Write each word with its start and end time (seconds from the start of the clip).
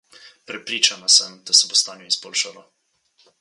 Prepričana 0.51 1.09
sem, 1.17 1.35
da 1.51 1.57
se 1.59 1.69
bo 1.73 1.77
stanje 1.83 2.09
izboljšalo. 2.15 2.65